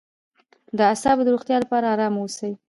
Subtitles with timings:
[0.77, 2.51] د اعصابو د روغتیا لپاره ارام اوسئ